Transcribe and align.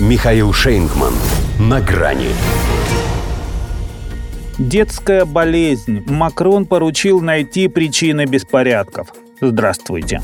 Михаил 0.00 0.52
Шейнгман. 0.52 1.12
На 1.60 1.80
грани. 1.80 2.30
Детская 4.58 5.24
болезнь. 5.24 6.02
Макрон 6.08 6.66
поручил 6.66 7.20
найти 7.20 7.68
причины 7.68 8.24
беспорядков. 8.24 9.14
Здравствуйте. 9.40 10.20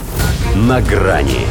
На 0.57 0.81
грани. 0.81 1.47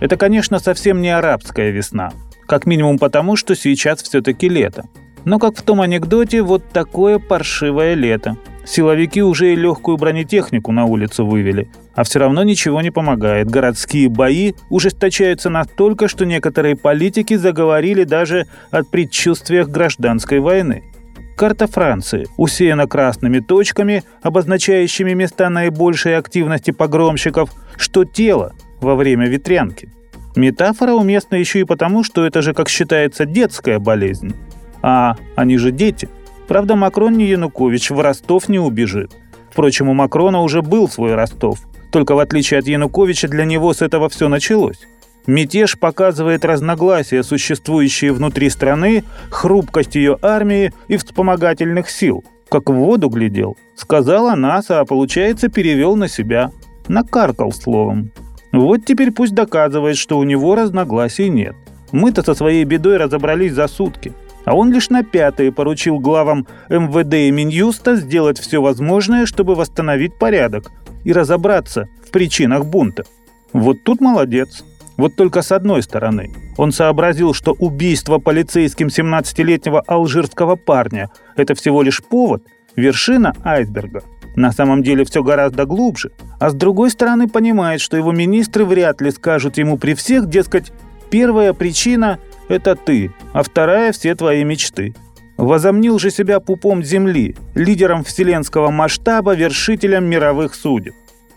Это, 0.00 0.18
конечно, 0.18 0.58
совсем 0.58 1.00
не 1.00 1.08
арабская 1.08 1.70
весна. 1.70 2.12
Как 2.46 2.66
минимум 2.66 2.98
потому, 2.98 3.36
что 3.36 3.56
сейчас 3.56 4.02
все-таки 4.02 4.46
лето. 4.46 4.84
Но 5.24 5.38
как 5.38 5.56
в 5.56 5.62
том 5.62 5.80
анекдоте, 5.80 6.42
вот 6.42 6.68
такое 6.74 7.18
паршивое 7.18 7.94
лето. 7.94 8.36
Силовики 8.66 9.22
уже 9.22 9.54
и 9.54 9.56
легкую 9.56 9.96
бронетехнику 9.96 10.72
на 10.72 10.84
улицу 10.84 11.24
вывели. 11.24 11.70
А 11.94 12.02
все 12.02 12.18
равно 12.18 12.42
ничего 12.42 12.80
не 12.80 12.90
помогает. 12.90 13.48
Городские 13.48 14.08
бои 14.08 14.54
ужесточаются 14.68 15.48
настолько, 15.48 16.08
что 16.08 16.24
некоторые 16.24 16.76
политики 16.76 17.34
заговорили 17.34 18.04
даже 18.04 18.46
от 18.70 18.90
предчувствиях 18.90 19.68
гражданской 19.68 20.40
войны. 20.40 20.82
Карта 21.36 21.66
Франции 21.66 22.26
усеяна 22.36 22.86
красными 22.86 23.40
точками, 23.40 24.04
обозначающими 24.22 25.14
места 25.14 25.50
наибольшей 25.50 26.16
активности 26.16 26.70
погромщиков, 26.70 27.50
что 27.76 28.04
тело 28.04 28.52
во 28.80 28.94
время 28.94 29.28
ветрянки. 29.28 29.88
Метафора 30.36 30.92
уместна 30.92 31.36
еще 31.36 31.60
и 31.60 31.64
потому, 31.64 32.02
что 32.02 32.24
это 32.24 32.42
же, 32.42 32.54
как 32.54 32.68
считается, 32.68 33.24
детская 33.24 33.78
болезнь. 33.78 34.34
А 34.82 35.16
они 35.36 35.58
же 35.58 35.70
дети. 35.70 36.08
Правда, 36.48 36.74
Макрон 36.76 37.16
не 37.16 37.26
Янукович, 37.26 37.90
в 37.90 38.00
Ростов 38.00 38.48
не 38.48 38.58
убежит. 38.58 39.12
Впрочем, 39.50 39.88
у 39.88 39.94
Макрона 39.94 40.42
уже 40.42 40.60
был 40.62 40.88
свой 40.88 41.14
Ростов. 41.14 41.60
Только 41.94 42.16
в 42.16 42.18
отличие 42.18 42.58
от 42.58 42.66
Януковича, 42.66 43.28
для 43.28 43.44
него 43.44 43.72
с 43.72 43.80
этого 43.80 44.08
все 44.08 44.28
началось. 44.28 44.80
Мятеж 45.28 45.78
показывает 45.78 46.44
разногласия, 46.44 47.22
существующие 47.22 48.12
внутри 48.12 48.50
страны, 48.50 49.04
хрупкость 49.30 49.94
ее 49.94 50.18
армии 50.20 50.72
и 50.88 50.96
вспомогательных 50.96 51.88
сил. 51.88 52.24
Как 52.48 52.68
в 52.68 52.72
воду 52.72 53.08
глядел. 53.08 53.56
Сказал 53.76 54.26
о 54.26 54.34
нас, 54.34 54.72
а 54.72 54.84
получается 54.84 55.48
перевел 55.48 55.94
на 55.94 56.08
себя. 56.08 56.50
Накаркал 56.88 57.52
словом. 57.52 58.10
Вот 58.50 58.84
теперь 58.84 59.12
пусть 59.12 59.32
доказывает, 59.32 59.96
что 59.96 60.18
у 60.18 60.24
него 60.24 60.56
разногласий 60.56 61.28
нет. 61.28 61.54
Мы-то 61.92 62.24
со 62.24 62.34
своей 62.34 62.64
бедой 62.64 62.96
разобрались 62.96 63.52
за 63.52 63.68
сутки. 63.68 64.12
А 64.44 64.56
он 64.56 64.72
лишь 64.72 64.90
на 64.90 65.04
пятые 65.04 65.52
поручил 65.52 66.00
главам 66.00 66.48
МВД 66.68 67.14
и 67.14 67.30
Минюста 67.30 67.94
сделать 67.94 68.40
все 68.40 68.60
возможное, 68.60 69.26
чтобы 69.26 69.54
восстановить 69.54 70.18
порядок 70.18 70.72
и 71.04 71.12
разобраться 71.12 71.88
в 72.06 72.10
причинах 72.10 72.66
бунта. 72.66 73.04
Вот 73.52 73.84
тут 73.84 74.00
молодец. 74.00 74.64
Вот 74.96 75.16
только 75.16 75.42
с 75.42 75.50
одной 75.52 75.82
стороны. 75.82 76.30
Он 76.56 76.70
сообразил, 76.70 77.34
что 77.34 77.52
убийство 77.52 78.18
полицейским 78.18 78.88
17-летнего 78.88 79.80
алжирского 79.80 80.56
парня– 80.56 81.10
это 81.36 81.54
всего 81.54 81.82
лишь 81.82 82.02
повод, 82.02 82.44
вершина 82.76 83.34
айсберга. 83.42 84.02
На 84.36 84.52
самом 84.52 84.82
деле 84.82 85.04
все 85.04 85.22
гораздо 85.22 85.64
глубже. 85.64 86.10
А 86.38 86.50
с 86.50 86.54
другой 86.54 86.90
стороны 86.90 87.28
понимает, 87.28 87.80
что 87.80 87.96
его 87.96 88.12
министры 88.12 88.64
вряд 88.64 89.00
ли 89.00 89.10
скажут 89.10 89.58
ему 89.58 89.78
при 89.78 89.94
всех, 89.94 90.28
дескать, 90.28 90.72
первая 91.10 91.52
причина– 91.52 92.18
это 92.48 92.76
ты, 92.76 93.12
а 93.32 93.42
вторая– 93.42 93.92
все 93.92 94.14
твои 94.14 94.44
мечты. 94.44 94.94
Возомнил 95.36 95.98
же 95.98 96.10
себя 96.10 96.40
пупом 96.40 96.82
земли, 96.82 97.34
лидером 97.54 98.04
вселенского 98.04 98.70
масштаба, 98.70 99.34
вершителем 99.34 100.04
мировых 100.04 100.54
судеб 100.54 100.94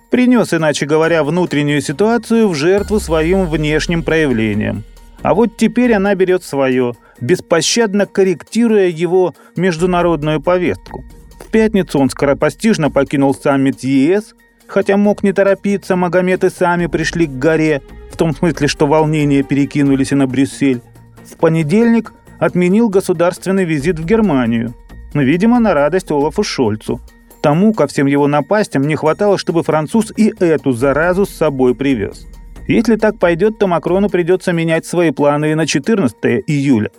принес, 0.09 0.53
иначе 0.53 0.85
говоря, 0.85 1.23
внутреннюю 1.23 1.81
ситуацию 1.81 2.47
в 2.47 2.55
жертву 2.55 2.99
своим 2.99 3.45
внешним 3.45 4.03
проявлением. 4.03 4.83
А 5.21 5.33
вот 5.33 5.57
теперь 5.57 5.93
она 5.93 6.15
берет 6.15 6.43
свое, 6.43 6.93
беспощадно 7.19 8.05
корректируя 8.05 8.87
его 8.87 9.35
международную 9.55 10.41
повестку. 10.41 11.03
В 11.39 11.49
пятницу 11.49 11.99
он 11.99 12.09
скоропостижно 12.09 12.91
покинул 12.91 13.33
саммит 13.33 13.83
ЕС, 13.83 14.35
хотя 14.67 14.97
мог 14.97 15.23
не 15.23 15.33
торопиться, 15.33 15.95
Магомед 15.95 16.43
и 16.43 16.49
сами 16.49 16.87
пришли 16.87 17.25
к 17.25 17.31
горе, 17.31 17.81
в 18.11 18.17
том 18.17 18.35
смысле, 18.35 18.67
что 18.67 18.87
волнения 18.87 19.43
перекинулись 19.43 20.11
и 20.11 20.15
на 20.15 20.27
Брюссель. 20.27 20.81
В 21.25 21.37
понедельник 21.37 22.13
отменил 22.39 22.89
государственный 22.89 23.65
визит 23.65 23.99
в 23.99 24.05
Германию, 24.05 24.73
видимо, 25.13 25.59
на 25.59 25.73
радость 25.73 26.11
Олафу 26.11 26.43
Шольцу– 26.43 27.01
Тому, 27.41 27.73
ко 27.73 27.87
всем 27.87 28.07
его 28.07 28.27
напастям, 28.27 28.87
не 28.87 28.95
хватало, 28.95 29.37
чтобы 29.37 29.63
француз 29.63 30.11
и 30.15 30.33
эту 30.39 30.71
заразу 30.71 31.25
с 31.25 31.29
собой 31.29 31.75
привез. 31.75 32.27
Если 32.67 32.97
так 32.97 33.19
пойдет, 33.19 33.59
то 33.59 33.67
Макрону 33.67 34.09
придется 34.09 34.51
менять 34.51 34.85
свои 34.85 35.11
планы 35.11 35.51
и 35.51 35.55
на 35.55 35.65
14 35.65 36.15
июля. 36.47 36.91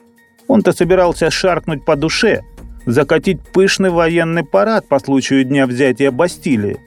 Он-то 0.46 0.72
собирался 0.72 1.30
шаркнуть 1.30 1.84
по 1.84 1.96
душе, 1.96 2.42
закатить 2.86 3.40
пышный 3.52 3.90
военный 3.90 4.44
парад 4.44 4.88
по 4.88 4.98
случаю 4.98 5.44
дня 5.44 5.66
взятия 5.66 6.10
Бастилии. 6.10 6.78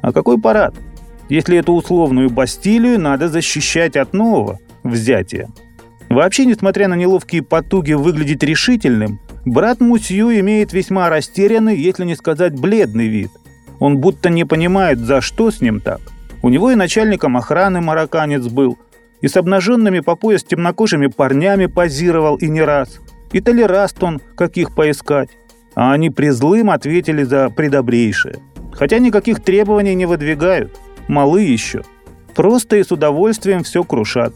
А 0.00 0.12
какой 0.12 0.40
парад? 0.40 0.74
Если 1.28 1.58
эту 1.58 1.72
условную 1.72 2.30
Бастилию 2.30 3.00
надо 3.00 3.28
защищать 3.28 3.96
от 3.96 4.12
нового 4.12 4.60
взятия. 4.84 5.48
Вообще, 6.18 6.46
несмотря 6.46 6.88
на 6.88 6.94
неловкие 6.94 7.44
потуги 7.44 7.92
выглядеть 7.92 8.42
решительным, 8.42 9.20
Брат 9.44 9.80
Мусью 9.80 10.36
имеет 10.40 10.72
весьма 10.72 11.08
растерянный, 11.08 11.76
если 11.76 12.04
не 12.04 12.16
сказать 12.16 12.58
бледный 12.58 13.06
вид. 13.06 13.30
Он 13.78 13.98
будто 13.98 14.28
не 14.28 14.44
понимает, 14.44 14.98
за 14.98 15.20
что 15.20 15.52
с 15.52 15.60
ним 15.60 15.80
так. 15.80 16.00
У 16.42 16.48
него 16.48 16.72
и 16.72 16.74
начальником 16.74 17.36
охраны 17.36 17.80
марокканец 17.80 18.48
был, 18.48 18.78
и 19.20 19.28
с 19.28 19.36
обнаженными 19.36 20.00
по 20.00 20.16
пояс 20.16 20.42
темнокожими 20.42 21.06
парнями 21.06 21.66
позировал 21.66 22.34
и 22.34 22.48
не 22.48 22.62
раз. 22.62 22.98
И 23.30 23.40
толераст 23.40 24.02
он, 24.02 24.20
каких 24.34 24.74
поискать. 24.74 25.30
А 25.76 25.92
они 25.92 26.10
призлым 26.10 26.70
ответили 26.70 27.22
за 27.22 27.48
предобрейшее. 27.48 28.40
Хотя 28.72 28.98
никаких 28.98 29.40
требований 29.40 29.94
не 29.94 30.06
выдвигают. 30.06 30.76
Малы 31.06 31.42
еще. 31.42 31.84
Просто 32.34 32.74
и 32.74 32.82
с 32.82 32.90
удовольствием 32.90 33.62
все 33.62 33.84
крушат. 33.84 34.34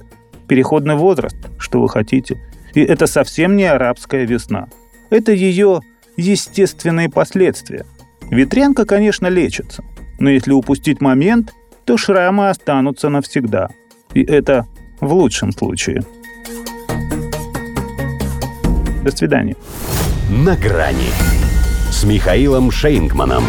Переходный 0.52 0.96
возраст, 0.96 1.38
что 1.56 1.80
вы 1.80 1.88
хотите. 1.88 2.38
И 2.74 2.82
это 2.82 3.06
совсем 3.06 3.56
не 3.56 3.64
арабская 3.64 4.26
весна. 4.26 4.68
Это 5.08 5.32
ее 5.32 5.80
естественные 6.18 7.08
последствия. 7.08 7.86
Ветрянка, 8.30 8.84
конечно, 8.84 9.28
лечится, 9.28 9.82
но 10.18 10.28
если 10.28 10.52
упустить 10.52 11.00
момент, 11.00 11.54
то 11.86 11.96
шрамы 11.96 12.50
останутся 12.50 13.08
навсегда. 13.08 13.70
И 14.12 14.22
это 14.22 14.66
в 15.00 15.14
лучшем 15.14 15.52
случае. 15.52 16.02
До 19.02 19.10
свидания. 19.10 19.56
На 20.28 20.54
грани 20.54 21.08
с 21.90 22.04
Михаилом 22.04 22.70
Шейнгманом. 22.70 23.44